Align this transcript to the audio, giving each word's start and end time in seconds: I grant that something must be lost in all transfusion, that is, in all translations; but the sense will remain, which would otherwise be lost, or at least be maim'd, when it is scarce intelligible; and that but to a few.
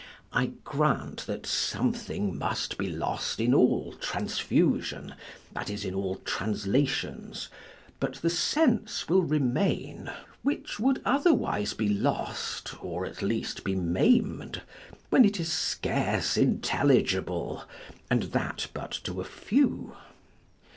I 0.33 0.47
grant 0.63 1.27
that 1.27 1.45
something 1.45 2.35
must 2.35 2.79
be 2.79 2.89
lost 2.89 3.39
in 3.39 3.53
all 3.53 3.93
transfusion, 4.01 5.13
that 5.53 5.69
is, 5.69 5.85
in 5.85 5.93
all 5.93 6.15
translations; 6.25 7.49
but 7.99 8.15
the 8.15 8.29
sense 8.31 9.07
will 9.07 9.21
remain, 9.21 10.11
which 10.41 10.79
would 10.79 11.03
otherwise 11.05 11.75
be 11.75 11.87
lost, 11.87 12.83
or 12.83 13.05
at 13.05 13.21
least 13.21 13.63
be 13.63 13.75
maim'd, 13.75 14.63
when 15.11 15.23
it 15.23 15.39
is 15.39 15.51
scarce 15.53 16.35
intelligible; 16.35 17.65
and 18.09 18.23
that 18.33 18.69
but 18.73 18.91
to 19.03 19.21
a 19.21 19.23
few. 19.23 19.95